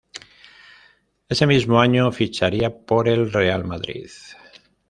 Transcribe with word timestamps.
Ese 1.29 1.45
mismo 1.45 1.79
año 1.79 2.11
ficharía 2.11 2.75
por 2.83 3.07
el 3.07 3.31
Real 3.31 3.65
Madrid. 3.65 4.09